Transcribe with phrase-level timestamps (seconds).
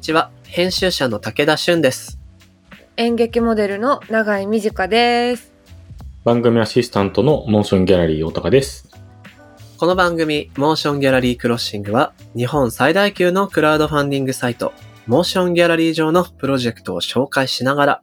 [0.00, 0.30] こんにちは。
[0.44, 2.18] 編集者の武田俊です。
[2.96, 5.52] 演劇モデルの永井美智香です。
[6.24, 8.88] 番組アシスタントのモーションギャラリー大高です。
[9.76, 14.72] この番組、モーションギャラリークロッシングは、日本最大級のクラウドファンディングサイト、
[15.06, 18.02] モーションギャラリー上のプロジェクトを紹介しながら、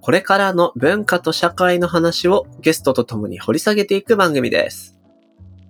[0.00, 4.93] これからの文化と社会の話をゲストと共に掘り下げていく番組です。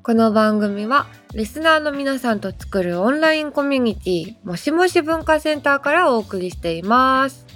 [0.06, 7.46] この番組はリスナーの皆さんと作るオンラインコミュニティもしもし文化センターからお送りしています。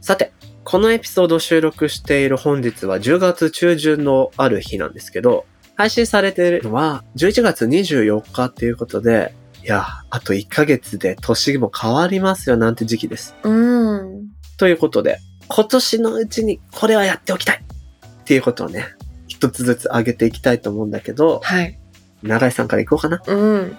[0.00, 5.44] さて、このエピソードを収録している本日は10月中旬のある日なんですけど、
[5.74, 13.34] 配信されているのは11月24日っていうことで、いや、あと1ヶ月で年も変わりますよなんて時期です。
[13.42, 14.28] うん。
[14.56, 18.95] ということで、今年のうちにこれはやっておきたいっていうことをね、
[19.36, 21.78] 一つずつ上げていきたいと思うんだけど、はい。
[22.22, 23.22] 長井さんからいこうかな。
[23.26, 23.76] うん。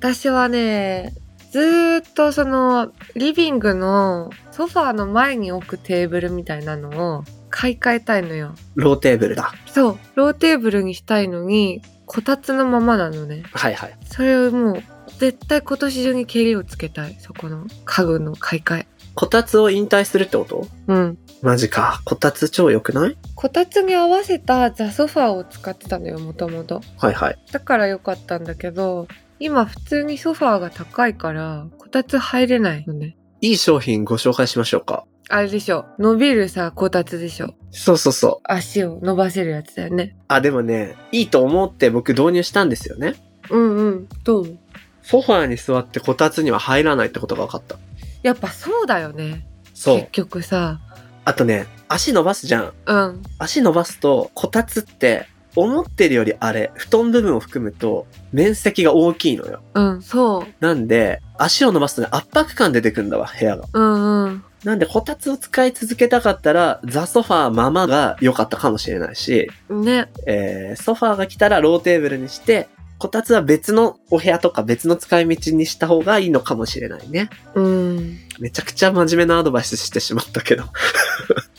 [0.00, 1.14] 私はね、
[1.52, 8.54] ずーっとそのリビングのソファーの前に置くテーブルみたいなのを買い替えたいのよ。
[8.74, 9.52] ローテーブルだ。
[9.66, 13.44] そう、ローテーブルにしたいのに、こたつのままなのね。
[13.52, 13.96] はいはい。
[14.04, 14.82] それをもう、
[15.18, 17.16] 絶対今年中にケリをつけたい。
[17.20, 18.86] そこの家具の買い替え。
[19.14, 20.66] こたつを引退するってこと？
[20.88, 21.18] うん。
[21.42, 22.02] マジか。
[22.04, 23.16] こたつ超良くない？
[23.34, 26.82] こたつに合わせたザ・ソファーを使ってたのよ、もともと。
[26.98, 27.38] はいはい。
[27.50, 33.16] だから良かったんだけど、今普通にソファーが高いから、こたつ入れないのね。
[33.40, 35.04] いい商品ご紹介しましょうか。
[35.30, 35.86] あれでしょ。
[35.98, 37.54] 伸びるさ、こたつでしょ。
[37.70, 38.52] そうそうそう。
[38.52, 40.16] 足を伸ばせるやつだよね。
[40.28, 43.14] あ、でもね、いいと思って僕導入したんですよね。
[43.48, 44.08] うんうん。
[44.24, 44.58] どう？
[45.02, 47.76] ソファーに座ってこたつには入らないってことが分かった。
[48.22, 49.46] やっぱそうだよね。
[49.72, 49.98] そう。
[50.00, 50.80] 結局さ。
[51.24, 52.72] あとね、足伸ばすじゃん。
[52.86, 53.22] うん。
[53.38, 55.26] 足伸ばすと、こたつって、
[55.56, 59.60] 思ってるよりあれ、布団部分を含むと、面積が大きいのよ。
[59.74, 60.46] うん、そう。
[60.60, 63.64] なんで、足を伸ばすとね、圧迫感出てくんだわ、部屋が。
[63.72, 64.44] うんうん。
[64.64, 70.08] なんで、こたつを使い続けたかったら、ザ・ソファーままが良かったかもしれないし、ね。
[70.26, 72.68] えー、ソファーが来たらローテーブルにして、
[73.00, 77.30] こたつは別のお部屋とか別の使い道にした方がいいのかもしれないね。
[77.54, 78.18] うん。
[78.38, 80.64] めちゃくちゃ真面目なアドバイスしてしまったけど。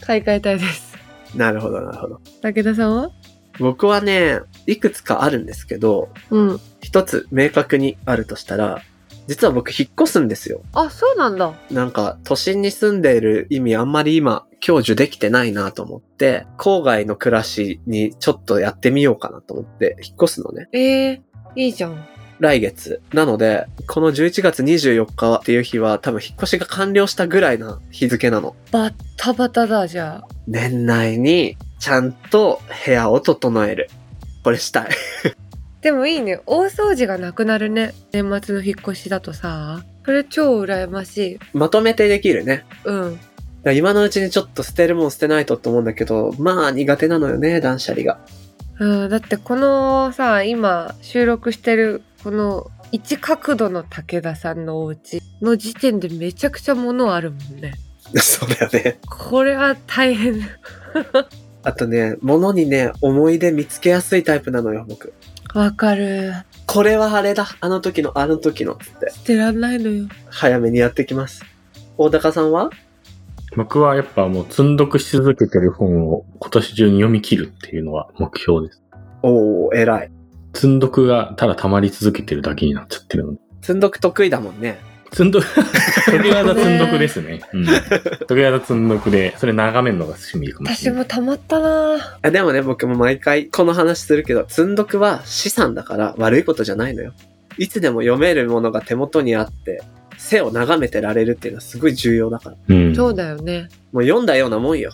[0.02, 0.96] 買い替えたいです。
[1.36, 2.22] なるほど、なるほど。
[2.44, 3.10] 武田さんは？
[3.60, 6.60] 僕はね、いくつかあるんですけど、うん。
[6.80, 8.84] 一つ明確にあるとしたら、
[9.28, 10.62] 実は僕引っ越すんですよ。
[10.74, 11.54] あ、そうなんだ。
[11.72, 20.68] なんか都心に住んでいる意味あんまり今享受できてないなと思って、郊外の暮らしにちょっとやってみようかなと思って引っ越すのね。
[20.72, 21.22] ええ
[21.56, 22.06] いいじゃん。
[22.40, 23.02] 来月。
[23.14, 28.56] なので、この11月24日っていう日は多分引っ越しが完了したぐらいな日付なの。
[28.72, 30.28] バッタバタだ、じゃあ。
[30.48, 33.90] 年内にちゃんと部屋を整える。
[34.44, 34.90] これしたい。
[35.82, 36.42] でもいいね。
[36.48, 37.94] 大掃除がなくなるね。
[38.12, 39.84] 年末の引っ越しだとさ。
[40.04, 41.40] それ超羨ましい。
[41.54, 42.66] まとめてできるね。
[42.86, 43.20] うん。
[43.76, 48.20] 今のうちにちょっと捨てるもん捨てないとって思うんだけど、まあ苦手なのよね、断捨離が。
[48.82, 57.74] うん、だってこのさ、今収録してるこの一角度の武田さんのお家の時点でめちゃくちゃ物あるもんね。
[58.18, 58.98] そうだよね。
[59.08, 60.42] これは大変。
[61.62, 65.14] あとね、物にね、思い出見つけやすいタイプなのよ、僕。
[65.54, 66.34] わかる。
[66.66, 67.50] これはあれだ。
[67.60, 69.12] あの時の、あの時の、つって。
[69.12, 70.08] 捨てらんないのよ。
[70.32, 71.46] 早めにやってきます。
[72.00, 72.72] 大高さんは？
[73.58, 78.82] 僕はやっぱもう積んどくし続けてる本を今年中に読み切るっていうのは目標です。
[79.24, 80.12] おー、偉い。
[80.54, 83.40] 積んどくがただ溜まり続けてるだけになっちゃってるので。
[83.62, 84.80] 積んどく得意だもんね。
[85.12, 85.46] 積んどく、
[86.10, 87.42] 時技積んどくですね。
[87.54, 87.66] うん。
[88.28, 91.00] 時技積んどくで、それ眺めるのが趣味かもし私れない。
[91.00, 97.14] もたまったなあでもね、僕も毎回この話するけど、積んどくは資産だから悪いことじゃないのよ。
[97.58, 99.82] いつでも読めるものが手元にあって、
[100.18, 102.56] 背を眺めてられるっていうのはすごい重要だから。
[102.68, 102.96] うん。
[102.96, 103.70] そうだよね。
[103.92, 104.92] もう読んだようなもんよ。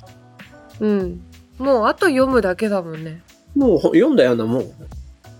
[0.79, 1.21] うん。
[1.57, 3.21] もうあと読むだけだもんね。
[3.55, 4.65] もうほ読んだようなもん。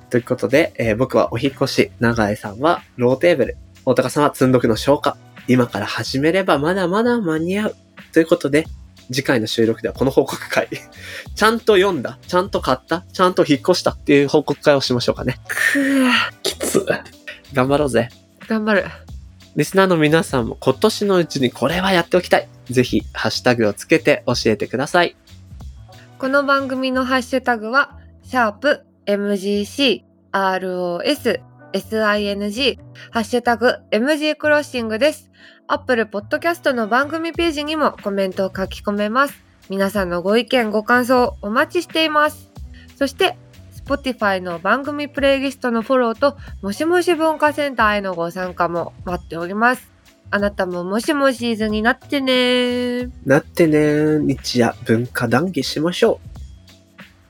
[0.10, 5.18] ということで、えー僕はお引っ越し、長井さんはローテーブル、大高さんは積んどくの消化。
[5.48, 7.76] 今から始めればまだまだ間に合う。
[8.14, 8.66] ということで、
[9.12, 10.68] 次回の収録ではこの報告会。
[11.36, 15.40] ちゃんと読んだ、ちゃんと買った、ちゃんと引っ越したっていう報告会をしましょうかね。
[15.48, 16.10] くぅ。
[16.44, 16.86] きつ。
[17.54, 18.10] 頑張ろうぜ。
[18.48, 18.86] 頑張る。
[19.56, 22.48] リスナーの皆さんも今年のうちにこれはやっておきたい。
[22.70, 25.16] ぜひ、ハッシュタグをつけて教えてください。
[26.20, 31.42] この番組のハッシュタグは、シャープ MGC ROS
[31.74, 32.78] SING
[33.12, 35.30] ハッシュタグ MG クロッシングです。
[35.68, 39.34] Apple Podcast の番組ページにもコメントを書き込めます。
[39.70, 42.50] 皆さんのご意見、ご感想お待ちしています。
[42.96, 43.38] そして、
[43.88, 49.90] Spotify の番組プレイリストのフォローと、もしもし文化センターへのご参加も待っております。
[50.30, 56.20] あなたももしもシーズンになってねなってね、日夜文化談義しましょ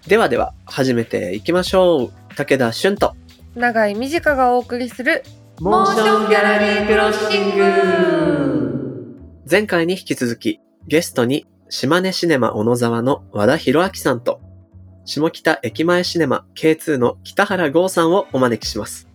[0.06, 0.10] う。
[0.10, 2.12] ではでは、始めていきましょう。
[2.36, 3.14] 武田俊と、
[3.56, 5.24] 長い短がお送りする
[5.60, 9.18] モーションギャラリークロッシング
[9.50, 14.40] 前回に引き続き、ゲストに島根シネマ小野沢の和田博明さんと、
[15.10, 19.08] 下北駅前シネマ K2 の北原剛さんをお招きします。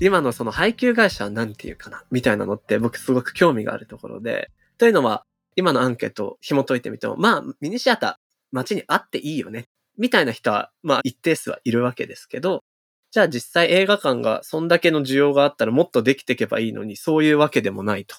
[0.00, 5.24] 今のその配給会社は何て言うかなみたいなのって僕すごく興味があるところで、というのは、
[5.54, 8.14] 今のアンケートを紐解いてみても、まあ、ミニシアター、
[8.50, 9.68] 街にあっていいよね。
[9.96, 12.64] みたいな人は、まあ、一定数はいるわけですけど、
[13.12, 18.16] じゃあ実際映画館がそんだけの需要があったらもっとできていけばいいのに、そういうわけでもないと。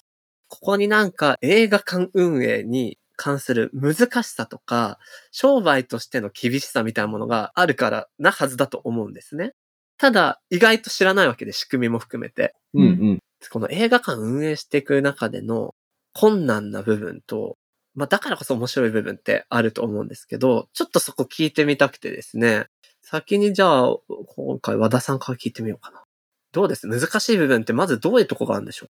[0.48, 4.98] ここになんか映画館運営に関する難しさとか、
[5.32, 9.52] 商売としての厳しさみたいなものがあるからなはずだと思うんですね。
[9.98, 12.54] ただ、意外と知らないわけで、仕組みも含めて。
[12.72, 13.18] うんうん。
[13.50, 15.74] この映画館運営していく中での
[16.12, 17.56] 困難な部分と、
[17.94, 22.66] まあだからこそ面白い部分ってあると思うんですけど、ちょっとそこ聞いてみたくてですね、
[23.06, 23.96] 先にじゃあ、
[24.34, 26.04] 今回和田さんから聞いてみようかな。
[26.52, 26.88] どうです？
[26.88, 28.88] 難しい部分ってまずどういうとこがあるんでしょう？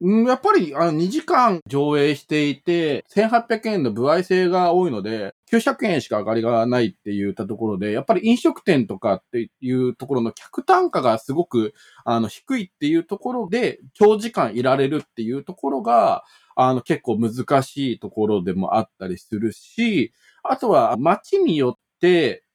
[0.00, 11.74] うんやっぱり、あの、2時間上映していて、1800円の歩合制が多いので、900円しか上がりがないって言ったところで、やっぱり飲食店とかっていうところの客単価がすごく、
[12.04, 16.22] あの、低いっていうところで、長時間いられるっていうところが、
[16.54, 20.12] あの、結構難しいところでもあったりするし、
[20.44, 21.87] あとは街によって、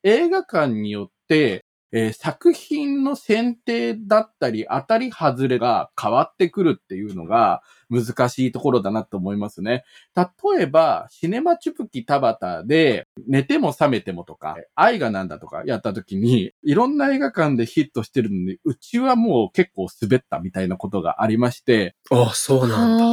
[0.03, 9.83] 映画館によって、えー作品の選定だったり、当たり外れが変わってくるっていうのが難しいところだなと思いますね。
[10.15, 23.05] 例えば、シネマチュプキ田畑で、寝ても覚めてもとか、愛がなんだとかやった時に、いろんな映画館でヒットしてるのに、うちはもう結構滑ったみたいなことがありまして、うああ、そうなんだ。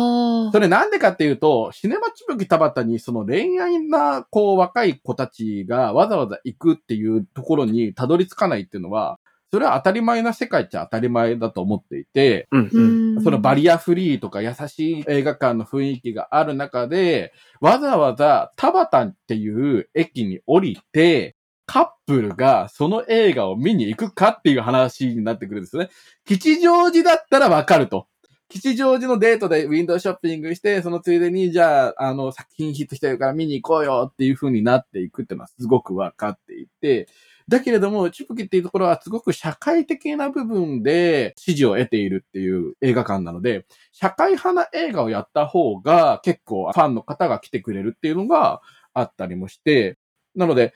[0.48, 9.18] あそれなんでかっていうと、シネマチュプキ田畑にその恋愛な、こう、若い子たちがわざわざ行くっていうところにたどり着かないっていうのは、
[9.52, 13.22] それは当たり前な世界っちゃ当たり前だと思っていて、うんうん。
[13.24, 21.36] そのバリアフリーとか優しい映画館の雰囲気がある中で、わざわざ田畑っていう駅に降りて、
[21.66, 25.90] カップルがその映画を見に行くかっていう話になってくるんですよね。
[26.24, 28.06] 吉祥寺だったらわかると。
[28.48, 37.06] 吉祥寺のデートでウィンドウショッピングして、そのついでに、じゃあ、あの、作品ヒットしてるから見に行こうよっていう風になっていくっていうのはすごくわかっていて、
[37.50, 48.60] だけれども、チュプキっていうところはすごく社会的な部分で支持を得ているっていう映画館なので、社会派な映画をやった方が結構ファンの方が来てくれるっていうのが
[48.94, 49.98] あったりもして、
[50.36, 50.74] なので、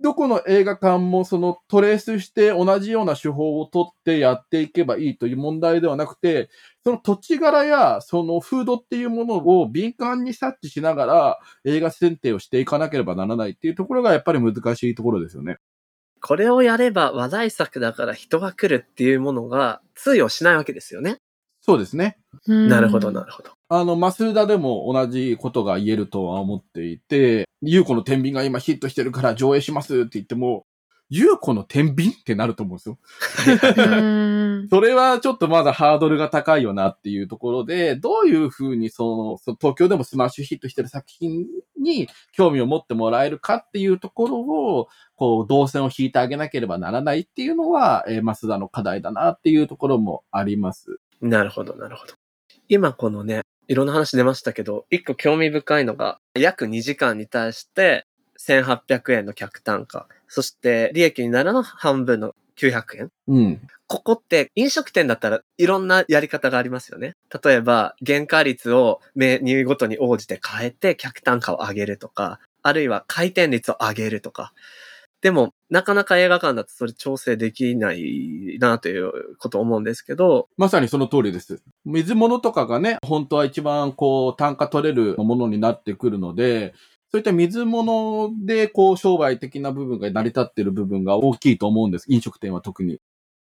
[0.00, 6.50] どこの映画館もそのトレースして同じような手法を取ってやっていけばいいという問題ではなくて、
[6.84, 15.58] その土地柄やその風土っていうものを敏感に察知しながら映画選定をしていかなければならないっていうところがやっぱり難しいところですよね。
[16.20, 21.18] これをやれば話題作だから人が来るっていうものが通用しないわけですよね。
[21.60, 22.16] そうですね。
[22.46, 23.50] なるほど、なるほど。
[23.68, 30.64] あの、マスーダでも同じことが言えるとは思っていて、ユーコの天秤が今ヒットしてるから上映しますって言っても、
[31.10, 32.98] ユーコの天秤ってなると思うんですよ。
[33.76, 41.46] うんそれはちょっとまだハードルが高いよなっていうところで、どういうふうにその、その東京でもスマッシュヒットしてる作品
[41.80, 50.98] に興味を持ってもらえるかっていうところを、こう、動線を引いてあげなければならないっていうのは、えー、マスダの課題だなっていうところもあります。
[51.22, 52.14] なるほど、なるほど。
[52.68, 58.06] 今このね、いろんな話出ましたけど、一個興味深いのが、約2時間に対して
[58.38, 63.10] 1800円の客単価、そして利益になるの半分の900円。
[63.28, 63.60] うん。
[63.86, 67.14] ここって飲食店だったらいろんなやり方がありますよね。
[67.42, 74.52] 例えば、原価率をメニューごとに応じて変えて客単価を上げるとか、あるいは回転率を上げるとか。
[75.20, 81.60] でも、なかなか映画館だとそれ調整できないなということを思うんですけど、まさにその通りです。
[81.84, 86.74] 水物とかがね、本当は一番こう単価取れるものになってくるので、
[87.10, 92.04] そういった水物でこう商売的な部分が成り立っている部分が大きいと思うんです。
[92.08, 93.00] 飲食店は特に。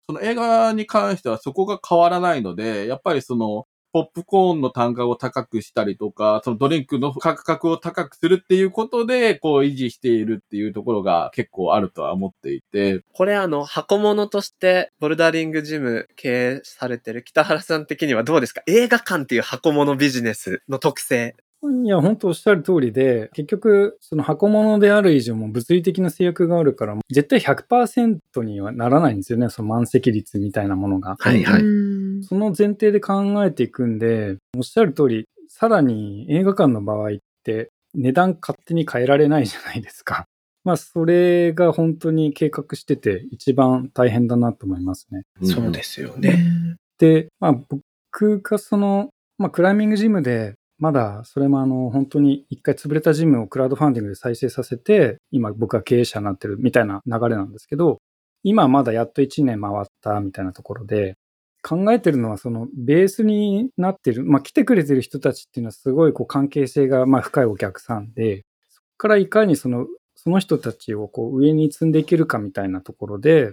[0.07, 18.62] その映画に関してはそこが変わらないので、やっぱりそのポップコーンの単価を高くしたりとか、そのドリンクの価格を高くするっていうことで、こう維持しているっていうところが結構あるとは思っていて、これあの、箱物としてボルダリングジム経営されてる北原さん的にはどうですか？
[18.66, 21.37] 映画館っていう箱物ビジネスの特性。
[21.64, 31.16] いや、本当おっしゃる通りで、結局、その箱物である以上も物理的な制約があるから、絶対100%にはならないんですよね、その満席率みたいなものが。
[31.19, 31.62] はいはい。
[31.62, 40.26] うんその前提で考えていくんで、おっしゃる通り、さらに映画館の場合って値段勝手に変えられないじゃないですか。
[40.64, 45.25] まあ、それが本当に計画してて一番大変だなと思いますね。
[45.42, 46.76] そうですよね。
[46.99, 58.00] で、まあ、僕がその、まあ、クライミングジムで、まだそれもあの、本当に一回潰れたジムをクラウドファンディングで再生させて、今僕が経営者になってるみたいな流れなんですけど、
[58.42, 61.14] 今まだやっと1年回ったみたいなところで、
[61.62, 69.86] 考えてるのはそのベースになってる、まあ来てくれてる人たちっていうのはすごいこう関係性がまあ深いお客さんで、そこからいかにその、
[70.16, 73.52] その人たちをこう上に積んでいけるかみたいなところで、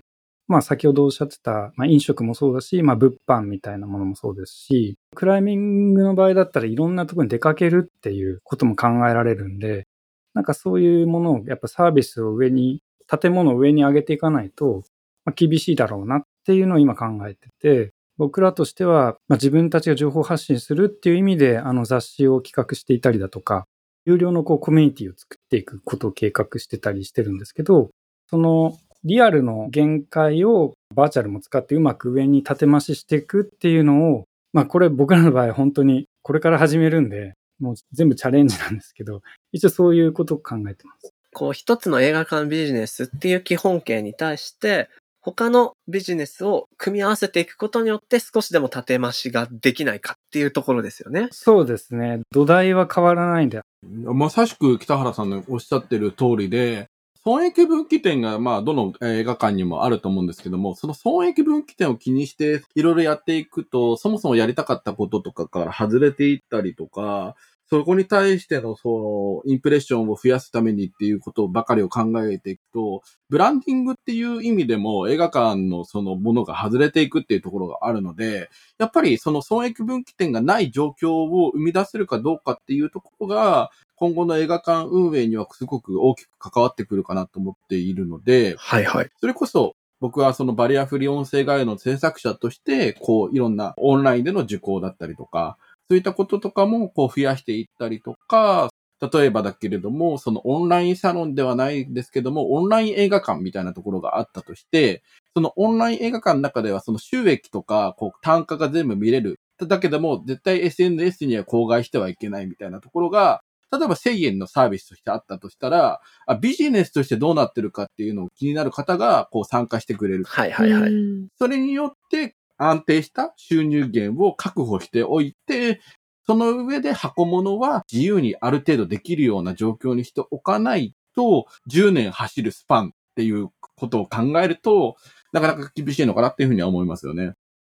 [0.49, 9.85] まあ先ほどおっしゃってた、まあ飲食もそうだし、まあ物販みたいなものもそうですし、クライミングの場合だったらいろんなところに出かけるっていうことも考えられるんで、
[10.33, 14.83] なんかそういうものをやっぱサービスを上に、建物を上に上げていかないと、
[15.23, 23.65] まあ、厳しいだろうなっていうのを今考えてて、僕らとしては、まあ、自分たちが情報発信するっていう意味で、あの雑誌を企画していたりだとか、
[24.05, 27.91] 有料のこうコミュニティを作っていくことを計画してたりしてるんですけど、
[28.29, 41.11] そのリアルの限界をバーチャルも使ってうまく上に立て増ししていくっていうのを、まあこれ僕らの場合本当にこれから始めるんで、もう全部チャレンジなんですけど、一応そういうことを考えてます。
[41.33, 44.89] こう一つの映画館ビジネスっていう基本形に対して、
[45.21, 51.27] 他のビジネスを組み合わせていくことによって少しでも立て増しができないかっていうところですよね。
[51.31, 52.21] そうですね。
[52.31, 53.61] 土台は変わらないんで。
[53.83, 56.87] まさしく北原さんのおっしゃってる通りで、
[57.23, 67.35] 損益分岐点が、まあ、どの映画館にもあると思うんですけども、その損益分岐点を気にしていろいろやっていくと、そもそもやりたかったこととかから外れていったりとか、
[67.69, 78.49] そこに対しての、その、インプレッションを増やすためにっていうことばかりを考えていくと、ブランディングっていう意味でも映画館のそのものが外れていくっていうところがあるので、
[78.79, 89.11] やっぱりその損益分岐点がない状況を生み出せるかどうかっていうところが、今後の映画館運営にはすごく大きく関わってくるかなと思っているので、はいはい。
[89.19, 95.57] それこそ僕はそのバリアフリー音声ガイドの制作者として、こういろんなオンラインでの受講だったりとか、
[95.89, 98.69] そういったこととかもこう増やしていったりとか、
[99.01, 105.03] 例えばだけれども、そのオンラインサロンではないんですけども、オンライン映画館みたいなところがあったとして、
[105.33, 109.39] そのオンライン映画館の中ではその収益とか、こう単価が全部見れる。
[109.67, 113.41] だけども、絶対 SNS には口外してはいけないみたいなところが、
[113.71, 120.23] 例えば1000円のサービスとしてあったとしたら、あビジネスとしてどうなってるかっていうのを気になる方がこう参加してくれる。
[120.25, 120.91] はいはいはい。
[120.91, 125.81] うんそれによって安定した収入源を確保しておいて、
[126.27, 134.95] その上で箱物は自由にある程度できるような状況にしておかないと、10年走るスパンっていうことを考えると、
[135.33, 137.33] なかなか厳しいのかなっていうふうには思いますよね。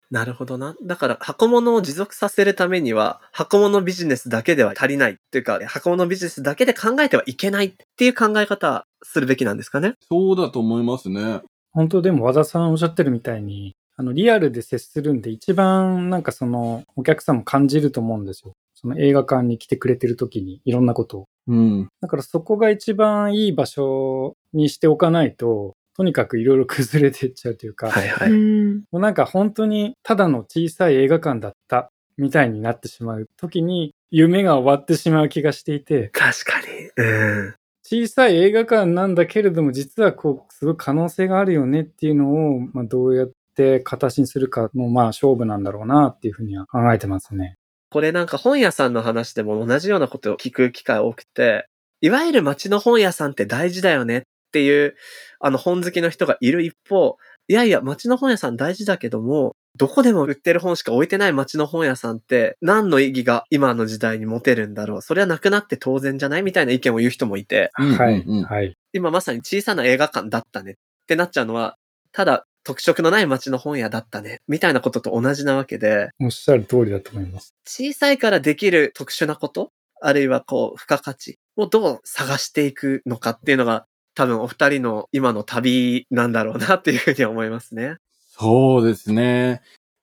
[0.10, 0.76] なるほどな。
[0.84, 9.94] だから、箱物を持続させるためには、箱物ビジネスだけでは足りないっていうか、箱物ビジネスだけで考えてはいけないっていう考え方するべきなんですかね？
[10.10, 11.42] そうだと思いますね。
[11.72, 18.54] 本当でも和田さんおっしゃってるみたいに、あの、リアルで接するんで一番なんかそのお客さんも感じると思うんですよ。
[18.74, 21.26] その映画館に来てくれてる時にいろんなことを。
[21.48, 21.88] うん。
[22.02, 28.32] だからそこが一番いい場所にしておかないと、とにかくいろいろ崩れていっちゃうというか、はいはい。
[28.32, 36.66] うんもうなんか本当にただの小さい映画館だったみたいになってしまう時に夢が終わってしまう気がしていて、確かに。
[36.98, 37.54] うん。
[37.84, 47.56] 小さい映画館なんだけれども実はこうすごい可能性があるよねっていうのを、まあ、どうやって形にするかのまあ勝負なんだろうなっていうふうには考えてますね。
[47.90, 51.68] これなんか本屋さんの話でも同じようなことを聞く機会多くて、
[52.00, 54.96] いわゆる街の本屋さんって大事だよねっていう、
[55.40, 57.18] あの本好きの人がいる一方、
[57.48, 68.76] いやいや、街の本屋さん大事だけども、どこでも売ってる本しか置いてない街の本屋さんって何の意義が今の時代に持てるんだろうそれはなくなって当然じゃないみたいな意見を言う人もいて、うんはい、はい。
[68.92, 70.76] 今まさに小さな映画館だったねっ
[71.08, 71.78] てなっちゃうのは、
[72.12, 77.54] ただ特色のない街の本屋だったねみたいなことと同じなわけで、おっしゃる通りだと思います。
[77.68, 81.38] 小さいからできる特殊なこと、あるいはこう、付加価値？
[81.58, 87.98] をどう探していくのかっていうのが、多分お二人の今の旅なんだろうなっていうふうに思いますね。
[88.30, 89.62] そうですね。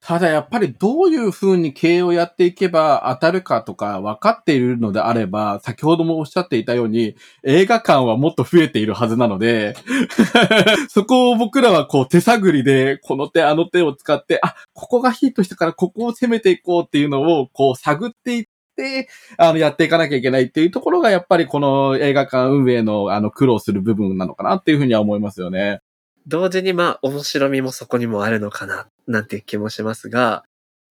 [0.09, 9.75] ただやっぱりどういう風に経営をやっていけば当たるかとか分かっているのであれば、先ほどもおっしゃっていたように、映画館はもっと増えているはずなので、
[10.89, 18.45] そこを僕らはこう手探りで、この手あの手を使って、あ、ここがヒットしたからここを攻めていこうっていうのをこう探っていっ
[18.79, 25.81] て、あの、やっていかなきゃいけないっていうところが、やっぱりこの映画館運営の、あの、苦労する部分なのかなっていうふうには思いますよね。
[26.29, 30.45] 同時にまあ面白みもそこにもあるのかな、なんていう気もしますが、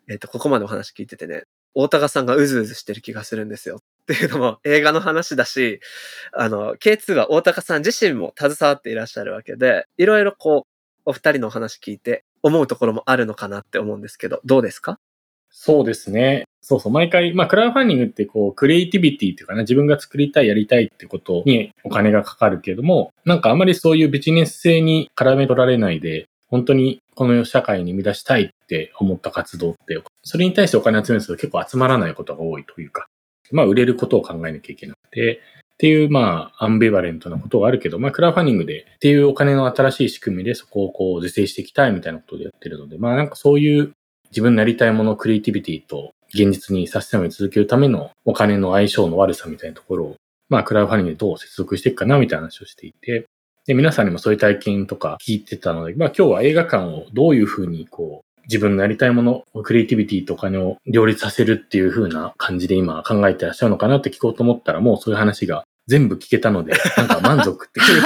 [0.10, 1.44] えっ、と、ここまでお話聞いててね、
[1.76, 3.78] 大高さんがうずうずしてる気がするんですよ。
[4.04, 5.80] っていうのも映画の話だし、
[6.34, 10.72] あの、K2 は大高さん自身も携わっていらっしゃるわけで、いろいろこう、
[11.06, 15.00] お二人のお話聞いて思うところもあるのかなって思うんですけど、どうですか？
[15.60, 16.44] そうですね。
[16.62, 16.92] そうそう。
[16.92, 33.08] 毎回、まあ、クラウドファンディングってこう、クリエイティビティっていうかな、自分が作りたい、やりたいってことにお金がかかるけれども、なんかあまりそういうビジネス性に絡め取られないで、本当にこの社会に生み出したいって思った活動って、それに対してお金集めると結構集まらないことが多いというか、
[33.52, 35.42] まあ、売れることを考えなきゃいけなくて、
[35.74, 43.94] っていう、まあ、アンビバレントなことがあるけど、まあ、クラウファンディングで、っていうお金の新しい仕組みでそこをこう、是正していきたいみたいなことでやってるので、まあ、なんかそういう
[44.32, 50.16] 自分のやりたいもの、クリエイティビティと現実にサステナブルに続けるためのお金の相性の悪さみたいなところを、
[50.50, 53.26] まあ、クラウドファンディングでどう接続していくかなみたいな話をしていて、
[53.66, 68.02] で、皆さんにもそういう体験とか聞いてたので、まあ、今日は映画館をどういうふうにこう、自分のやりたいもの、クリエイティビティとお金を両立させるっていう風な感じで今考えてらっしゃるのかなって聞こうと思ったら、もうそういう話が全部聞けたので、なんか満足っていう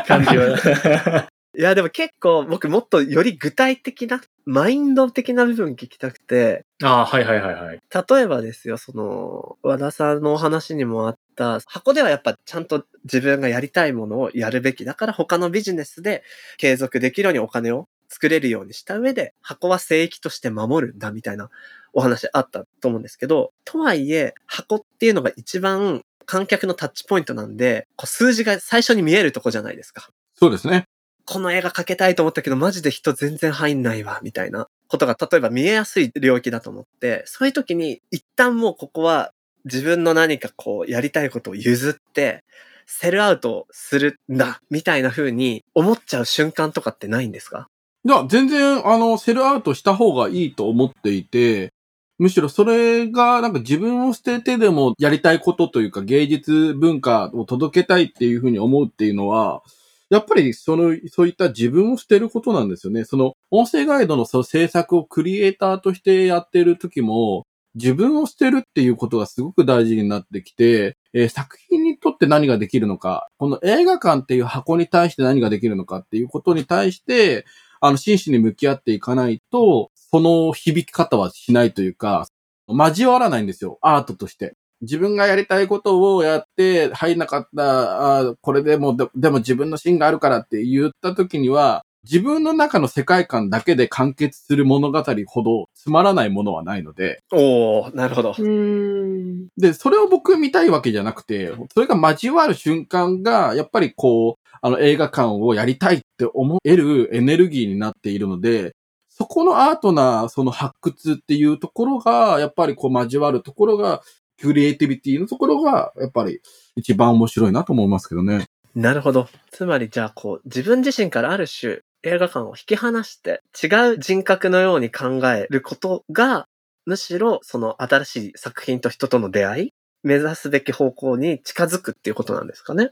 [0.06, 1.28] 感じは。
[1.58, 7.80] いや、でも結構僕もっとより具体的な、マインド的な部分聞きたくて、ああ、はいはいはいはい。
[8.08, 16.22] 例えばですよ、その、和田さんのお話にもあった、箱ではやっぱちゃんと自分がやりたいものをやるべきだから他のビジネスで
[16.58, 21.48] 継続できるようにお金を作れるようにした上で、箱は聖域として守るんだみたいな
[21.94, 30.10] お話あったと思うんですけど、とはいえ、箱っていうのが一番観客のタッチポイントなんで、こう数字が最初に見えるとこじゃないですか。
[30.34, 30.84] そうですね。
[31.26, 39.32] この映画かけたいと思ったけど、マジで人全然入んないわ、みたいなことが、例えば見えやすい領域だと思って、そういう時に、一旦もうここは
[39.64, 42.44] 自分の何かこう、やりたいことを譲って、
[42.86, 47.68] セルアウトするんだ、みたいな風に思っちゃう瞬間とかってないんですか？
[48.04, 51.72] いや、全然、あの、セルアウトした方がいいと思っていて、
[52.18, 59.62] むしろそれが、なんか自分を捨ててでもやりたいことというか芸術文化を届けたいっていうふうに思うっていうのは、
[60.10, 63.04] やっぱりその、そういった自分を捨てることなんですよね。
[63.04, 77.44] その、音声ガイドのその制作をクリエイターとしてやってる時も、自分を捨てるっていうことがすごく大事になってきて、えー作品にとって何ができるのか、この映画館っていう箱に対して何ができるのかっていうことに対して、
[77.80, 82.26] あの、真摯に向き合っていかないと、その響き方はしないというか、
[82.68, 84.54] 交わらないんですよ、アートとして。
[84.82, 98.34] 自分がやりたいことをやって入んなかった、あーこれでもで、でも自分の芯があるからって言った時には、自分の中の世界観だけで完結する物語ほどつまらないものはないので、おー、なるほど。
[98.38, 99.48] ん。
[99.56, 108.74] で、それを僕見たいわけじゃなくて、それが交わる瞬間が、やっぱりこう、あの映画館をやりたいって思えるエネルギーになっているので、
[109.08, 114.02] そこのアートな、その発掘っていうところが、やっぱりこう交わるところが、
[114.40, 116.40] クリエイティビティのところが、やっぱり
[116.76, 118.46] 一番面白いなと思いますけどね。
[118.74, 119.28] なるほど。
[119.50, 126.46] つまりじゃあこう、自分自身からある種、映画館を引き離して、違う人格のように考えることが、
[126.84, 129.72] むしろその新しい作品と人との出会い
[130.04, 132.90] 目指すべき方向に近づくっていうことなんですかね。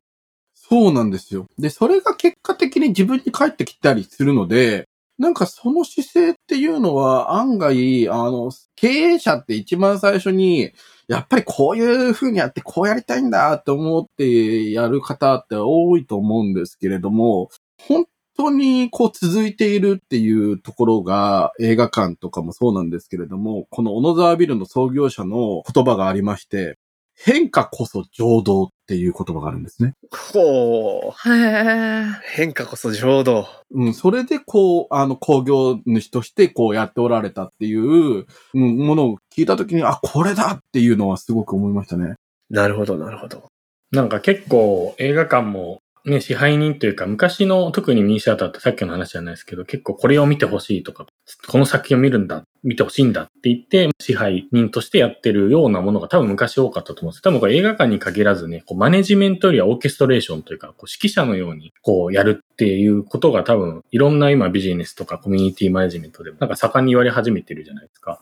[0.54, 1.46] そうなんですよ。
[1.58, 10.72] で、それが結果的に自分に返ってきたりするので、なんかその姿勢っていうのは案外、あの、経営者って一番最初に、
[11.08, 26.78] やっぱりこういう風にやってこうやりたいんだって思ってやる方って多いと思うんですけれども、本当にこう続いているっていうところが映画館とかもそうなんですけれども、この小野沢ビルの創業者の言葉がありまして、
[27.16, 29.94] 変化こそ浄土っていう言葉があるんですね。
[30.32, 31.28] ほう。
[31.28, 32.04] へえ。
[32.34, 33.46] 変化こそ浄土。
[33.70, 42.14] うん、それでこう、あの、工業主としてこうやっておられたっていう、うんものを聞いたときに、あ、これだっていうのはすごく思いましたね。
[42.50, 43.48] なるほど、なるほど。
[43.90, 51.06] なんか結構映画館もね、支配人というか、昔の特にミニシアターってさっきの話じゃないですけど、結構これを見てほしいとか、
[51.48, 57.22] この作品を見るんだ、見てほしいんだって言って、支配人としてやってるようなものが多分昔多かったと思うんです。
[57.22, 68.20] 多分これ映画館に限らずね、こうマネジメントよりはオーケストレーションというか、こう指揮者のようにこうやるっていうことが多分いろんな今ビジネスとかコミュニティマネジメントでもなんか盛んに言われ始めてるじゃないですか。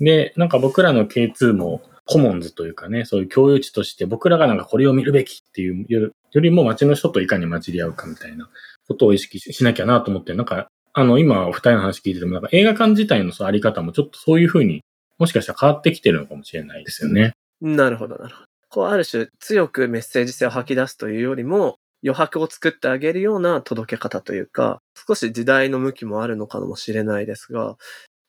[0.00, 8.48] で、なんか僕らの K2 もコモンズというかね、そういう共有地として僕らがなんかこれを見るべきっていうよりも街の人といかに混じり合うかみたいな
[8.88, 14.82] ことを意識ししなきゃなと思って、なんか、あの、今、お二人の話聞いてても、なんか映画館自体のそのあり方もちょっとそういうふうに、
[15.18, 17.32] もしかしたら変わってきてるのかもしれないですよね。
[17.60, 18.46] なるほど、なるほど。
[18.68, 27.76] こう、ある種、強くメッセージ性を吐き出すというよりも、余白を作ってあげるような届け方というか、少し時代の向きもあるのかもしれないですが、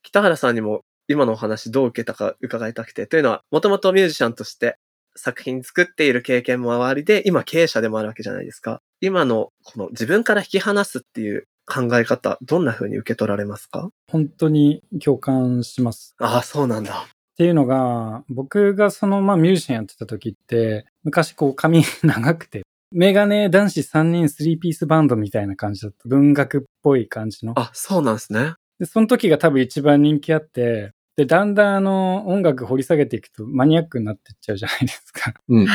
[0.04, 4.78] 北原さんにも今のお話どう受けたか伺いたくて、というのは、もともとミュージシャンとして
[5.16, 8.82] 作品作っている経験もありで、今経営者でもあるわけじゃないですか。
[9.02, 13.90] 今のこの自分から引き離すっていう考え方、どんな風に受け取られますか？
[14.12, 16.16] 本当に共感します。
[16.20, 17.06] ああ、そうなんだ。
[17.08, 25.98] っていうのが、僕がその、まあ、ミュージシャンやってた時って、昔こう髪長くて、メガネ男子3人3ピースバンドみたいな感じだった。
[26.08, 27.54] 文学っぽい感じの。
[27.58, 28.54] あ、そうなんですね。
[28.80, 35.34] で、その時が多分一番人気あって、で、だんだんあの、音楽掘り下げていくとマニアックになってっちゃうじゃないですか。
[35.48, 35.68] うんうん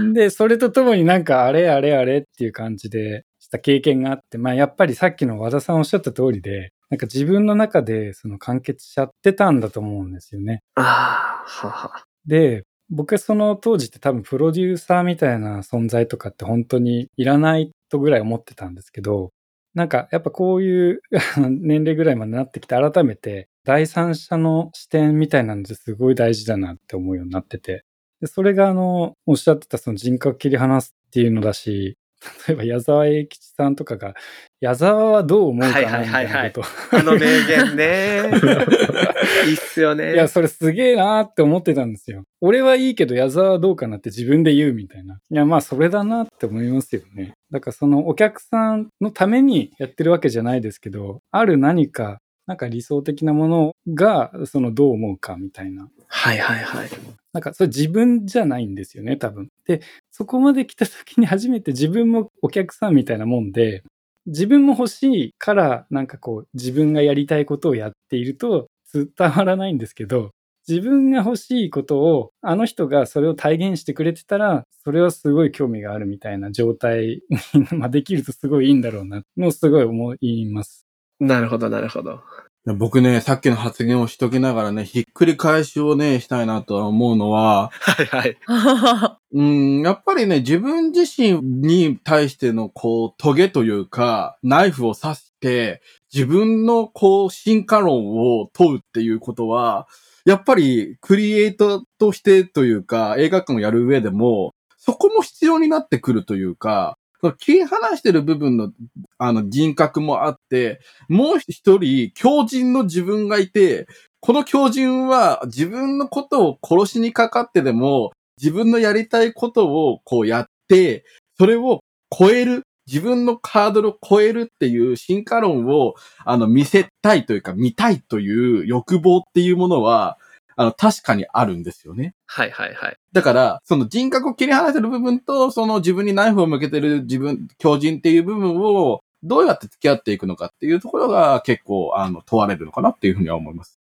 [0.00, 10.62] うん で、それとともになんかあれあれあれっていう感じでした経験があって、まあやっぱりさっきの和田さんおっしゃった通りで、なんか自分の中でその完結しちゃってたんだと思うんですよね。
[10.74, 12.04] ああ、はは。
[12.26, 19.32] で、僕はその当時って多分プロデューサーみたいな存在とかって本当にいらないとぐらい思ってたんですけど、
[19.74, 21.00] なんかやっぱこういう
[21.48, 27.84] 年齢ぐらいまでなってきて改めて第三者の視点みたいなのってすごい大事だなって思うようになってて。
[28.20, 31.96] で、それがあの、おっしゃってたその人格切り離すっていうのだし、
[32.46, 34.14] 例えば矢沢永吉さんとかが、
[34.60, 38.30] 矢沢はどう思うかなみたいなことをあの名言ね。
[39.46, 40.12] いいっすよね。
[40.12, 42.24] いや、それすげえなーって思ってたんですよ。
[42.42, 45.18] 俺はいいけど矢沢はどうかなって自分で言うみたいな。
[45.30, 47.32] いや、まあそれだなって思いますよね。
[47.50, 52.18] だからそのお客さんのためにやってるわけじゃないですけど、ある何か、
[52.50, 55.88] なんか理想的なものが、そのどう思うかみたいな。
[56.08, 56.88] はいはいはい。
[57.32, 59.50] なんかそれ自分じゃないんですよね、多分。
[59.68, 63.84] で、そこまで来た時に初めて自分もお客さんみたいなもんで、
[64.26, 70.32] 自分も欲しいから、なんかこう、自分がやりたいことをやっていると伝わらないんですけど、
[70.68, 77.22] 自分が欲しいことを、あの人がそれを体現してくれてたら、それはすごい興味があるみたいな状態
[77.54, 80.89] にまあできるとすごいいいんだろうな、のをすごい思います。
[81.20, 82.20] なるほどなるほど。
[82.66, 88.36] 僕ね、さっきの発言をしときながらね、ひっくり返しをね、したいなとは思うのは、はいはい。
[89.32, 95.80] うん、やっぱりね、自分自身に対しての、こう、トゲというか、ナイフを刺して、
[96.12, 99.86] 自分の、こう、進化論を問うっていうことは、
[100.26, 106.98] やっぱり、クリエイトとしてというか、映画館をやる上でも、そこも必要になってくるというか、
[107.38, 108.72] 切り離してる部分の、
[109.18, 113.86] あの、人格もあって、もう一人、強靭の自分がいて、
[114.20, 121.04] この強靭は自分のことを殺しにかかってでも、自分のやりたいことをこうやって、
[121.38, 121.80] それを
[122.16, 130.18] 超える、自分のハードルを超えるっていう進化論を、あの、見せたいというか、見たいという欲望っていうものは、
[130.56, 132.14] あの、確かにあるんですよね。
[132.26, 132.96] はいはいはい。
[133.12, 143.80] だから、その人格を切り離せる部分と、その自分にナイフを向けてる自分、強靭っていう部分を、どうやって付き合っていくのかっていうところが結構、あの、問われるのかなっていうふうには思います。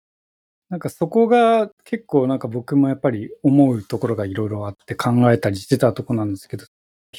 [0.69, 6.65] なんかそこが結構なんか僕もやっぱり思うところがいろいろあって考えたりしてたとこなんですけど、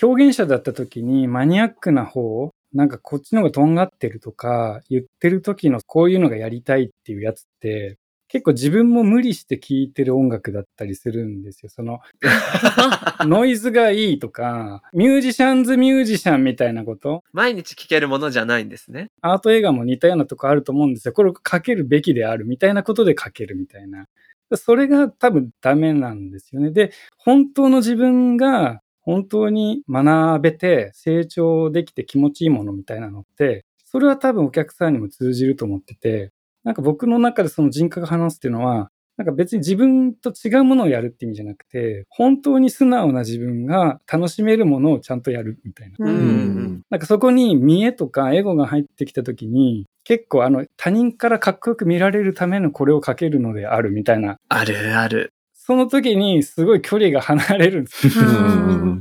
[0.03, 7.97] 表現者だった時にマニアックな方、なんかこっちの方がとんがってるとか、言ってる時のこういうのがやりたいっていうやつって、
[8.37, 11.71] 結構自分も無理して聴いてる音楽だったりするんですよ。
[11.71, 12.01] その、
[13.27, 19.11] ノイズがいいとか、ミュージシャンズミュージシャンみたいなこと、毎日聞けるものじゃないんですね。
[19.23, 21.15] アート映画も似たようなとこあると思うんですよ。
[21.15, 24.07] これを書けるべきであるみたいなことで書けるみたいな。
[24.55, 26.73] それが多分ダメなんですよね。
[26.73, 36.33] で、本当の自分が本当に学べて成長できて気持ちいいものみたいなのって、それは多分お客さんにも通じると思ってて、
[36.67, 46.05] なんか僕の中でその人格話すっていうのは、なんか別に自分と違うものをやるって意味じゃなくて、本当に素直な自分が楽しめるものをちゃんとやるみたいな。
[46.05, 54.39] なんかそこに見栄とかエゴが入ってきた時に、結構あの他人からかっこよく見られるためのこれをかけるのであるみたいな。
[54.49, 55.31] あるある。
[55.55, 58.09] その時にすごい距離が離れるんです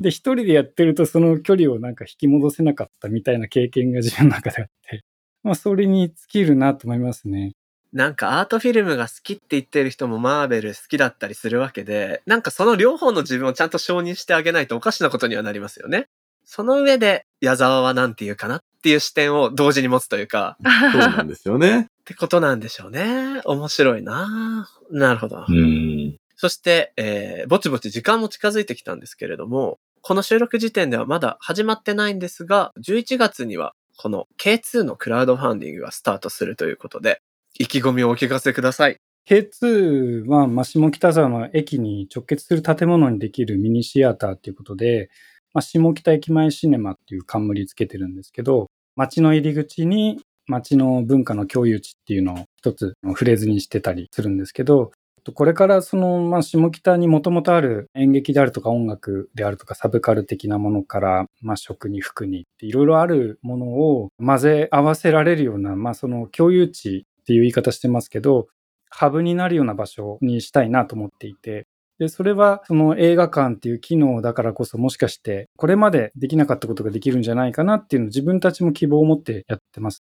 [0.01, 5.03] で、一人でやってるとその距離をなんか引き戻せなかったみたいな経験が自分の中であって、
[5.45, 7.53] まあそれに尽きるなと思いますね。
[7.93, 16.07] なんかアートフィルムが好きって言ってる人もマーベル好きだったりするわけで、なんかその両方の自分をちゃんと承認してあげないとおかしなことにはなりますよね。
[16.45, 20.57] その上で、矢沢はなんて言うかなっていう視点を同時に持つというか、
[20.91, 21.81] そうなんですよね。
[21.81, 23.41] ってことなんでしょうね。
[23.45, 25.45] 面白いななるほど。
[25.47, 26.17] うん。
[26.35, 37.21] そして、えーぼちぼち時間も近づいてきたんですけれども、この収録時点ではまだ始まってないんですが、11月にはこの K2 のクラウドファンディングがスタートするということで、
[37.57, 38.97] 意気込みをお聞かせください。
[39.27, 45.09] K2 は、まあ、下北沢の駅に直結する建物にできるミニシアターっていうことで、
[45.53, 54.91] まあ、下北駅前シネマっていう冠つけてるんですけど、街の入り口に街の文化の共有地っていうのを一つフレーズにしてたりするんですけど、
[55.31, 68.47] これからその、まあ、下北にもともとある演劇であるとか音楽であるとかサブカル的なものから、まあ、食に服にっていろいろあるものを混ぜ合わせられるような、まあ、その共有地っていう言い方してますけど、
[68.89, 80.03] ハブになるような場所にしたいなと思っていて、で、それはその映画館っていう機能だからこそもしかしてこれまでできなかったことができるんじゃないかなっていうのを自分たちも希望を持ってやってます。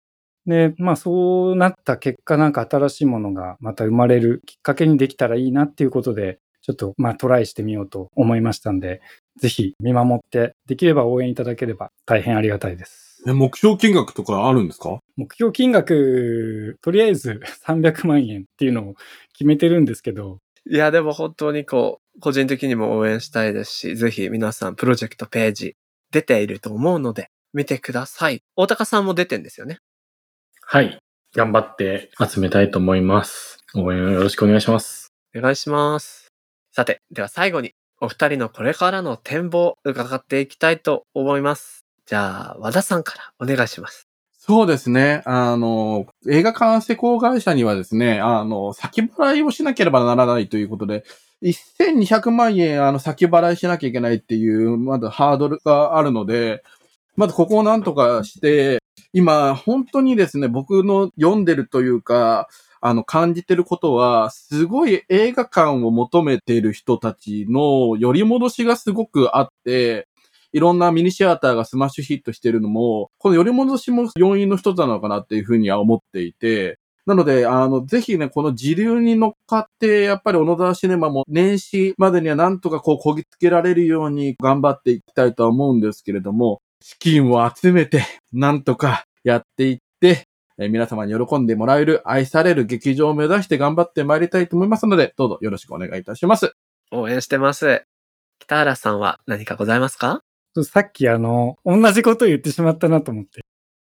[0.46, 9.02] で、まあそうなった結果なんか新しいものがまた生まれるきっかけにできたらいいなっていうことで、ちょっとまあトライしてみようと思いましたんで、
[9.38, 13.24] ぜひ見守ってできれば応援いただければ大変ありがたいです。
[13.28, 15.00] え、目標金額とかあるんですか？
[15.16, 18.96] 目標金額、とりあえず300万円っていうのを
[19.34, 20.40] 決めてるんですけど。
[20.70, 25.76] いや、でも本当にこう、個人的にも応援したいですし、ぜひ皆さんプロジェクトページ
[26.12, 28.42] 出ていると思うので、見てください。
[28.56, 29.78] 大高さんも出てんですよね。
[30.68, 30.98] はい。
[31.36, 33.60] 頑張って集めたいと思います。
[33.76, 35.14] 応援よろしくお願いします。
[35.38, 36.34] お願いします。
[36.72, 41.86] さて、では最後に、お二人のこれからの展望伺っていきたいと思います。
[42.08, 44.08] じゃあ、和田さんからお願いします。
[44.40, 45.22] そうですね。
[45.26, 51.04] あの、映画館施工会社にはですね、あの、先払いをしなければならないということで、
[51.44, 56.64] 1200万円、あの、先払いしなきゃいけないっていう、まだハードルがあるので、
[57.16, 58.80] まずここをなんとかして、
[59.18, 62.50] 今、本当にですね、僕の読んでるというか、
[62.82, 70.10] あの、感じてることは、すごい映画館を求めている人たちの寄り戻しがすごくあって、
[70.52, 96.54] いろんなミニシアターがスマッシュヒットしてるのも、この寄り戻しも要因の一つなのかなっていうふうには思っていて、なので、あの、ぜひね、この時流に乗っかって、やっぱり小野沢シネマも年始までにはなんとかこう、こぎつけられるように頑張っていきたいとは思うんですけれども、資金を集めて、なんとかやっていって、え皆様に喜んでもらえる、愛される劇場を目指して頑張ってまいりたいと思いますので、どうぞよろしくお願いいたします。
[96.92, 97.84] 応援してます。
[98.38, 100.22] 北原さんは何かございますか？
[100.64, 103.42] さっきあの、同じこと言ってしまったなと思って。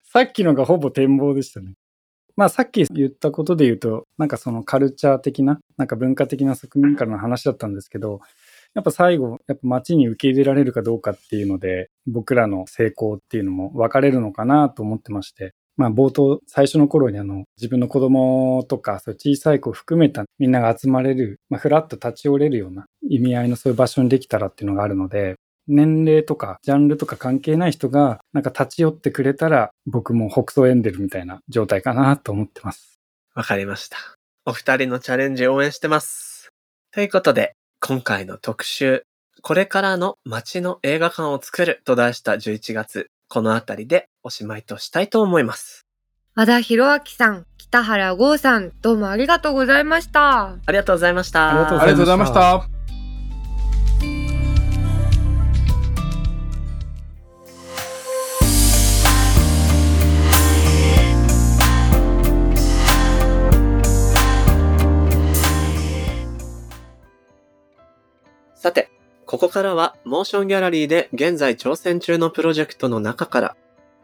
[0.04, 1.74] さっきのがほぼ展望でしたね。
[2.36, 8.20] まあさっき言ったことで言うと、なんかそのカルチャー的な、なんか文化的な側面からの話だったんですけど、
[8.74, 25.36] やっぱ最後、やっぱ街に受け入れられるかどうかっていうので、僕らの成功っていうのも分かれるのかなと思ってまして、まあ冒頭、最初の頃にあの、自分の子供とか、そう小さい子を含めたみんなが集まれる、まあふらっと立ち寄れるような意味合いのそういう場所にできたらっていうのがあるので、
[25.68, 32.98] 年齢とかジャンルとか関係ない人がなんか立ち寄ってくれたら僕も北総エンデルみたいな状態かなと思ってます。
[33.34, 33.98] わかりました。
[34.46, 36.48] お二人のチャレンジ応援してます。
[36.90, 39.04] ということで、今回の特集、
[39.40, 45.86] これからの街の映画館を作ると題した11月、このあたりでおしまいとしたいと思います。
[46.34, 50.48] 和田博明さん、北原剛さん、どうもありがとうございました。
[50.48, 51.50] ありがとうございました。
[51.50, 52.97] ありがとうございました。
[68.58, 68.90] さて、
[69.24, 73.56] ここからはモーションギャラリーで現在挑戦中のプロジェクトの中から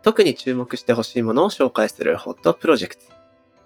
[0.05, 3.03] 特に注目してほしいものを紹介するホットプロジェクト。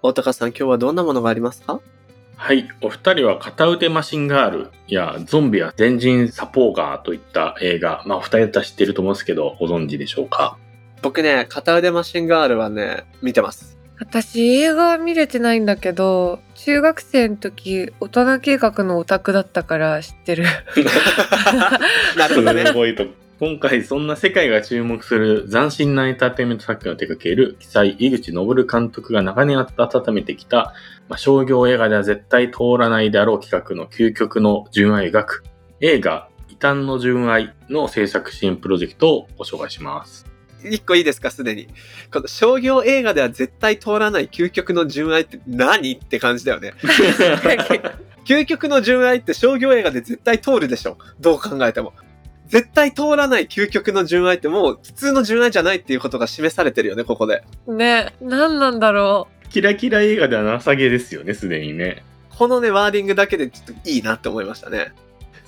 [0.01, 1.79] 大高さん今日はどんなものがありますか？
[2.37, 2.67] はい。
[2.81, 10.57] お二人は片腕マシンガールやゾンビや全人サポーガーといった映画、まあお二人だったら知ってると思うんですけど、ご存知でしょうか？
[11.03, 13.77] 僕ね、片腕マシンガールはね、見てます。
[13.99, 20.45] 私映画は見れてないんだけど中学生の時大人計画のオタクだったから知ってる
[22.17, 22.63] なるほどね
[23.39, 30.73] 今回そんな世界が注目する斬新なエンターテインメント作品を手掛ける記載井口昇監督が長年温めてきた、
[31.07, 35.45] まあ、商業映画では絶対通らないであろう企画の究極の純愛学
[35.79, 40.28] 映画異端の純愛の制作支援プロジェクトをご紹介します。
[40.63, 41.67] 一個いいですか、すでに。
[42.11, 45.93] この商業映画では絶対通らない究極の純愛って何？
[45.95, 46.73] って感じだよね。
[48.25, 50.97] 究極の純愛って商業映画で絶対通るでしょ？
[51.19, 51.93] どう考えても。
[52.47, 57.43] 絶対通らない究極の純愛ってもう普通の純愛じゃないっていうことが示されてるよね、ここで。
[57.67, 59.49] ね、何なんだろう。
[59.49, 62.03] キラキラ映画では情けですよね、すでにね。
[62.37, 64.93] このね、ワーディングだけでちょっといいなって思いましたね。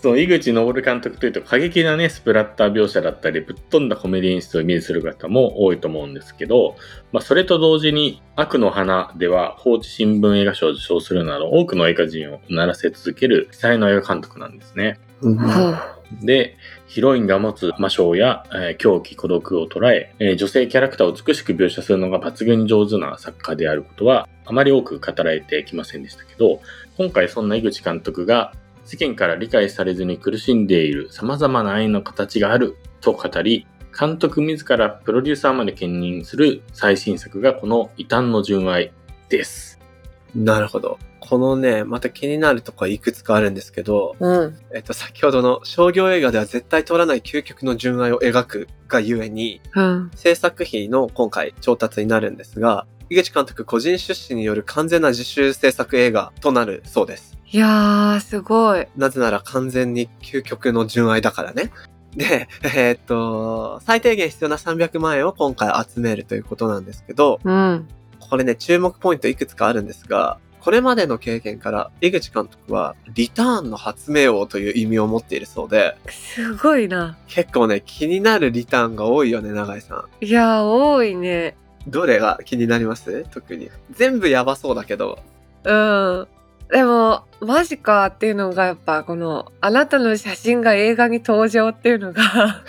[0.02, 6.76] そう、井口昇監督というと過激なね、スプラッター描写だったり、ぶっ飛んだコメディ演出をイメージする方も多いと思うんですけど、
[7.12, 15.00] まあ、それと同時に、悪の花では、放置新聞映画賞を受賞するなど、多くの映画人を鳴らせ続ける、期待の映画監督なんですね。
[16.24, 26.60] で、ヒロインが持つ魔性や、えー狂気、孤独を捉ええー女性キャラクターを美しく描写するのが抜群に上手な作家であることは、あまり多く語られてきませんでしたけど、
[26.98, 33.67] 今回そんな井口監督が世間から理解されずに苦しんでいる様々な愛の形があると語り、
[33.98, 38.91] 監督自らプロデューサーまで兼任する最新作がこの異端の純愛
[39.30, 39.80] です。
[40.36, 40.98] なるほど。
[41.20, 44.58] このね、また気になるとこはいくつかあるんですけど、うん。
[44.74, 50.12] えっと、先ほどの商業映画では絶対通らない究極の純愛を描くがゆえに、うん。
[50.15, 57.38] 制作費の今回調達になるんですが、井口監督個人出資による完全な自主制作映画となるそうです。
[57.52, 58.88] いやー、すごい。
[58.95, 61.71] なぜなら完全に究極の純愛だからね。
[62.15, 67.86] で、えーっと、最低限必要な300万円を今回集めるということなんですけど、うん。
[68.21, 77.17] これね、注目ポイントいくつかあるんですが、これまでの経験から、井口監督は、リターンの発明王という意味を持っているそうで、すごいな。
[77.28, 80.26] 結構ね、気になるリターンが多いよね、永井さん。
[80.26, 81.58] いやー、多いね。
[81.88, 83.26] どれが気になります？
[83.32, 83.70] 特に。
[83.91, 85.20] 全部やばそうだけど。
[85.63, 86.28] うん。
[86.70, 92.22] でも、マジかっていうのがやっぱこの、あなたの写真が映画に登場っていうのが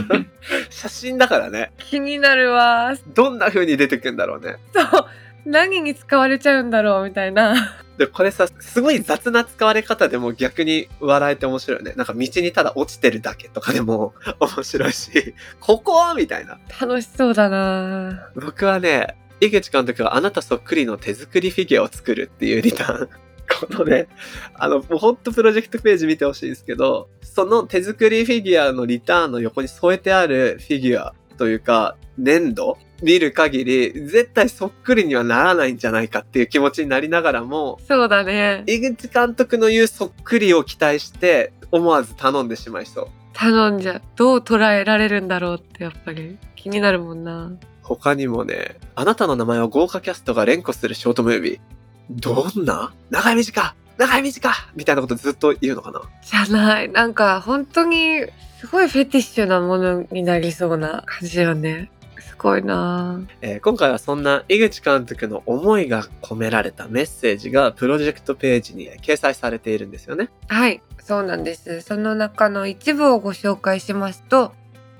[0.70, 1.72] 写真だからね。
[1.78, 2.94] 気になるわ。
[3.14, 4.56] どんな風に出てくんだろうね。
[4.72, 5.06] そう。
[5.46, 7.76] 何に使われちゃうんだろうみたいな。
[7.98, 11.94] で、これさ、すごい雑な使われ方でも逆に笑えて面白いよね。
[11.96, 16.58] なんか道にただ落ちてるだけとかでも面白いし、 ここみたいな。
[16.80, 23.08] 楽しそうだな僕はね、井口監督があなたそっくりの手作りフィギュアを作るっていうリターン。
[23.48, 24.08] このね、
[24.54, 38.64] あの、もうほんとプロジェクトページ見てほしいんですけど、その手作りフィギュアのリターンの横に添えてあるフィギュアというか、粘土見る限り、絶対そっくりにはならないんじゃないかっていう気持ちになりながらも、そうだね。
[38.66, 43.08] 井口監督の言うそっくりを期待して、思わず頼んでしまいそう。
[43.32, 44.02] 頼んじゃう。
[44.16, 47.52] どう捉えられるんだろうってやっぱり気になるもんな。
[47.82, 51.60] 他にもね、あなたの名前を豪華キャストが連呼するショートムービー。
[52.08, 52.94] どんな？
[53.10, 56.02] 長い短長い短みたいなことずっと言うのかな？
[56.22, 56.88] じゃない。
[56.88, 58.24] なんか本当に
[58.58, 61.90] すごいフェティッシュなものになりそうな感じよね。
[62.38, 70.28] すごいなえー今回はそんな井口監督の思いが込められたメッセージがプロジェクトページに掲載されているんですよね。
[70.48, 71.80] はい、そうなんです。
[71.80, 74.52] その中の一部をご紹介しますと、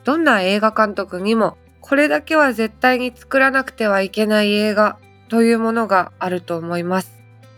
[0.05, 7.12] どんな映画監督にも、これだけは絶対に作らなくてはいけない映画というものがあると思います。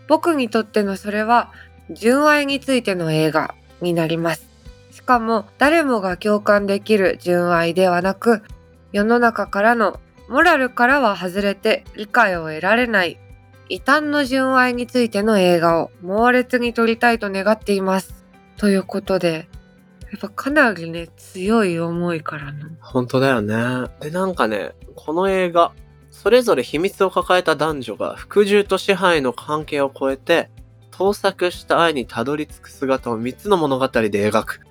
[0.07, 1.51] 僕にとってのそれは、
[1.91, 4.47] 純愛についての映画になります。
[4.91, 8.43] しかも、誰もが共感できる純愛ではなく、
[8.91, 13.19] 世の中からのモラルからは外れて理解を得られない
[13.71, 18.25] 異端の純愛についての映画を猛烈に撮りたいと願っています。
[18.57, 19.47] ということで、
[20.11, 22.67] やっぱかなりね、強い思いからの。
[22.81, 23.87] 本当だよね。
[23.99, 25.71] で、なんかね、この映画、
[26.09, 30.49] それぞれ秘密を抱えた男女が服従と支配の関係を超えて、
[30.89, 34.61] 盗作した愛にたどり着く姿を3つの物語で描く。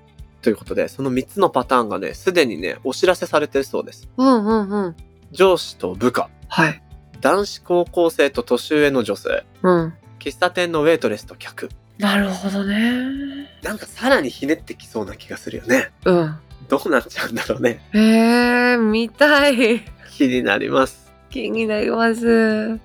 [0.43, 4.09] ということで、その3つのパターンがね、すでにね、お知らせされてるそうです。
[4.17, 4.97] うんうんうん。
[5.33, 6.83] 上司と部下、はい。
[7.21, 9.95] 男子高校生と年上の女性、うん。
[10.19, 11.69] 喫茶店のウェイトレスと客。
[11.99, 13.49] なるほどね。
[13.63, 15.91] なんかさらにひねってきそうな気がするよね。
[16.05, 16.37] うん。
[16.69, 17.81] どうなっちゃうんだろうね。
[17.93, 19.83] えー、見たい。
[20.17, 21.13] 気になります。
[21.31, 22.79] 気になります。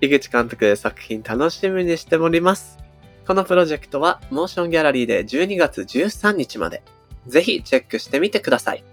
[0.00, 2.78] 井口監督で作品楽しみにしております。
[3.26, 6.82] このプロジェクトはモーションギャラリーで12月13日まで。
[7.26, 8.84] ぜひチェックしてみてください。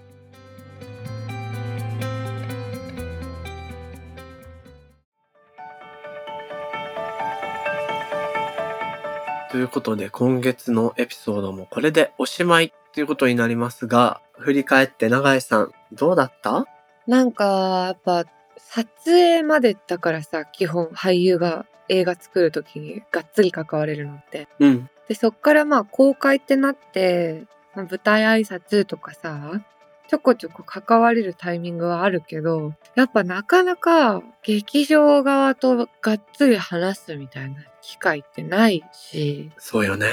[9.52, 16.66] ということで今月のエピソードもこれでおしまいということになりますが、振り返って永井さんどうだった？
[17.06, 18.26] なんか、やっぱ、
[18.58, 24.48] 撮影までだからさ、基本俳優が映画作るときにがっつり関われるのって。
[24.60, 24.90] うん。
[25.08, 29.62] で、そっからまあ公開ってなって、まあ舞台挨拶とかさ、
[30.08, 40.08] ちょこちょこ関われるタイミングはあるけど、やっぱなかなか劇場側とがっつり話すみたいな機会ってないし、そうよね。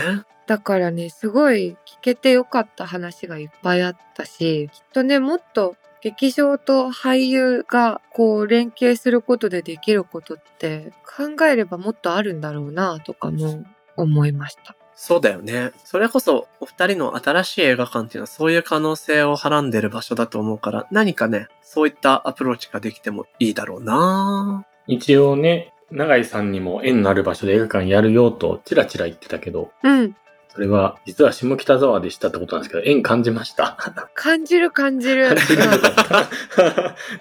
[0.47, 13.65] だからね、すごい聞けてよかった話がいっぱいあったし、きっとね、もっと劇場と俳優がこう連携することでできることって考えればもっとあるんだろうなとかも
[13.97, 14.75] 思いました。
[15.03, 15.73] そうだよね。
[15.83, 30.15] それこそ、お二人の新しい映画館っていうのはそういう可能性をはらんでる場所だと思うから、何かね、そういったアプローチができてもいいだろうな一応ね、永井さんにも縁のある場所で映画館やるよとチラチラ言ってたけど、うん。
[30.51, 33.79] それは実は下北沢でしたってことなんですけど、縁感じました。
[34.15, 35.29] 感じる感じる。
[35.29, 35.63] 感じる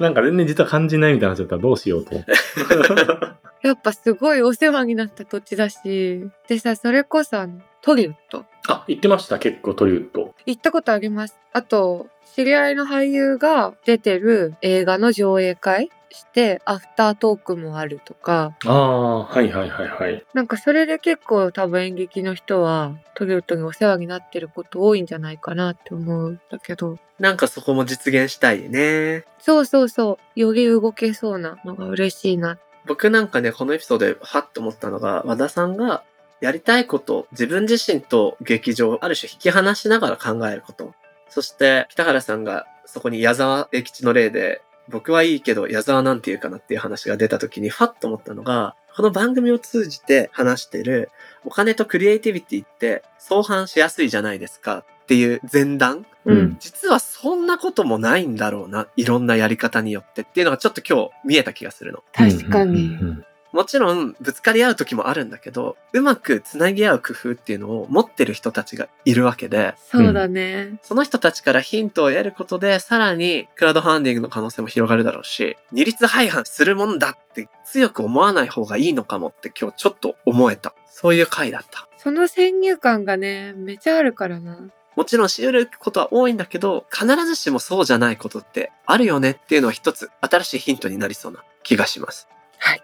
[0.02, 2.16] なんか全然実は感じないみたいな話だったらどうしようと。
[3.64, 6.30] やっぱすごいお世話になった土地だし。
[6.50, 8.46] でさ、それこそあの、トリウッド。
[8.68, 10.34] あ、言ってました結構トリウッド。
[10.46, 11.40] 行ったことあります。
[11.54, 20.26] あと、知り合いの俳優が出てる映画の上映会して、アフタートークもあるとか、ああ、はいはいはいはい。
[20.34, 29.24] なんかそれで結構多分演劇の人はトリウッドにお世話になってること多いんじゃないかなって思うんだけど、なんかそこも実現したいね。
[29.40, 32.58] そうそうそう、より動けそうなのが嬉しいな。
[32.86, 36.04] 僕なんかね、このエピソードでハッと思ったのが、和田さんが
[36.42, 40.94] やりたいこと、自分自身と劇場、ある種引き離しながら考えること。
[41.30, 51.12] そして、北原さんがそこに矢沢永吉の例で、僕はいいけど矢沢なんて言うかなっていう話が出た時にファッと思ったのが、この番組を通じて話してる
[51.46, 56.58] お金とクリエイティビティって相反しやすいじゃないですかっていう前段うん。
[56.60, 58.88] 実はそんなこともないんだろうな。
[58.96, 62.04] いろんなやり方によってっていうのがちょっと今日見えた気がするの。
[62.14, 62.86] 確かに。
[62.86, 70.80] うんうんうんもちろんぶつかり合う時もあるんだけど、うまくつなぎ合う工夫っていうのを持ってる人たちがいるわけで、そうだね。
[70.84, 80.74] その人たちからヒントを得ることで、さらにクラウドファンディングの可能性も広がるだろうし、二律背反するもんだって強く思わない方がいいのかもって今日ちょっと思えた。
[80.88, 81.88] そういう回だった。
[81.98, 84.70] その先入観がね、めちゃあるからな。
[84.96, 92.28] もちろんし得ることは多いんだけど、必ずしもそうじゃないことってあるよねっていうのは一つ新しいヒントになりそうな気がします。
[92.58, 92.84] はい。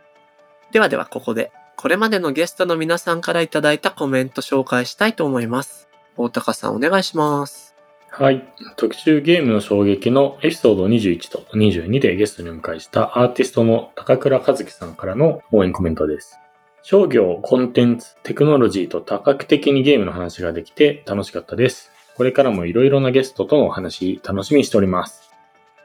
[0.75, 5.87] ではではここで、これまでのゲストの皆さんからいただいたコメント紹介したいと思います。
[6.17, 7.73] 大高さんお願いします。
[8.09, 8.45] はい。
[8.75, 16.37] 特集ゲームの衝撃のエピソード21と22でゲストにお迎えしたアーティストの高倉和樹さんからの応援コメントです。
[16.83, 21.89] 商業、コンテンツ、テクノロジーと多角的にゲームの話ができて楽しかったです。
[22.17, 25.31] これからもいろいろなゲストとのお話楽しみにしております。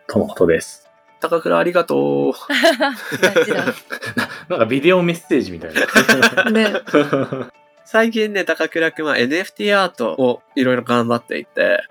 [0.08, 0.89] とのことです。
[1.20, 2.32] 高倉ありがとう。
[4.48, 6.50] なんかビデオメッセージみたいな。
[6.50, 6.72] ね。
[7.84, 11.82] 最近ね、高倉くんは NFT アートをいろいろ頑張っていて、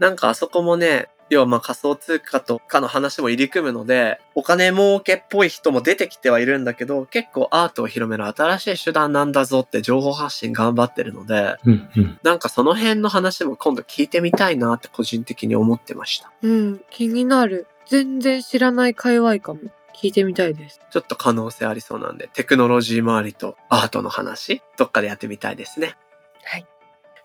[0.00, 16.30] なんかあそこもね、要はまあ仮想通貨とかの話も入り組むので、お金儲けっぽい人も出てきてはいるんだけど、結構アートを広める新しい手段なんだぞって情報発信頑張ってるので、うんうんなんかその辺の話も今度聞いてみたいなって個人的に思ってました。
[16.42, 17.66] うん、気になる。
[17.86, 19.60] 全然知らない界隈かも。
[19.94, 20.80] 聞いてみたいです。
[20.90, 25.96] ちょっと可能性ありそうなんで、テクノロジー周りとアートの話、どっかでやってみたいですね。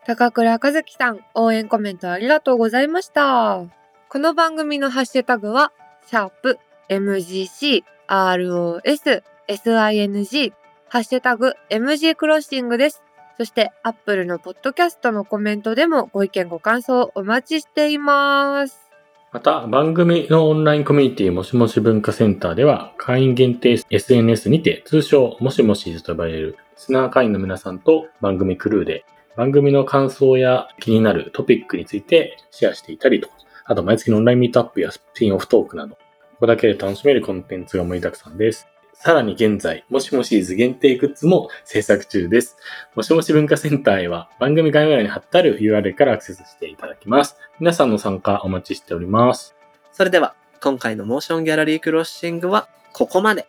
[0.08, 3.66] 高倉和樹さん、応援コメントありがとうございました。
[4.08, 5.74] この番組のハッシュタグは、
[6.05, 10.53] シャープ MGC ROS SING
[10.88, 13.03] ハッシュタグ MG クロッシングです。
[13.36, 18.87] そして、アップルのポッドキャストのコメントでもご意見ご感想お待ちしています。
[19.34, 29.04] また、番組のオンラインコミュニティもしもし文化センターでは、会員限定 SNS にて、通称もしもしと呼ばれる、スナー会員の皆さんと番組クルーで、
[29.36, 33.30] 番組の感想や気になるトピックについてシェアしていたりと、
[33.66, 36.00] あと毎月のオンラインミートアップやスピンオフトークなど、こ
[36.40, 38.68] こだけで楽しめるコンテンツが盛りだくさんです。
[39.00, 42.58] さらに現在、もしもしーず限定グッズも制作中です。
[42.95, 47.38] もしもし文化センターへは番組概要欄に貼ってある URL からアクセスしていただきます。
[47.60, 49.56] 皆さんの参加お待ちしております。
[49.91, 53.48] それでは、今回のモーションギャラリークロッシングはここまで。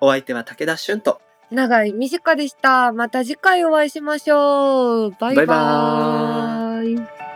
[0.00, 1.20] お相手は武田俊と、
[1.50, 2.92] 長い短でした。
[2.92, 5.10] また次回お会いしましょう。
[5.18, 7.27] バイババイバーイ